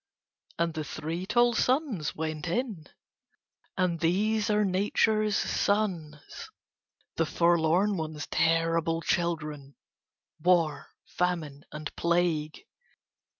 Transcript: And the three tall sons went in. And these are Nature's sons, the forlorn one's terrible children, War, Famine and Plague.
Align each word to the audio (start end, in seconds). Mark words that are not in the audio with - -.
And 0.57 0.73
the 0.73 0.83
three 0.83 1.27
tall 1.27 1.53
sons 1.53 2.15
went 2.15 2.47
in. 2.47 2.85
And 3.77 3.99
these 3.99 4.49
are 4.49 4.65
Nature's 4.65 5.35
sons, 5.37 6.49
the 7.17 7.25
forlorn 7.27 7.97
one's 7.97 8.25
terrible 8.25 9.03
children, 9.03 9.75
War, 10.41 10.89
Famine 11.05 11.65
and 11.71 11.95
Plague. 11.95 12.65